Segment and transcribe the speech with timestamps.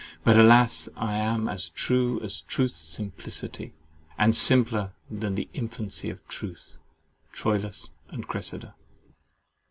[0.23, 3.75] But, alas, I am as true as truth's simplicity,
[4.17, 6.77] And simpler than the infancy of truth."
[7.33, 8.73] TROILUS AND CRESSIDA.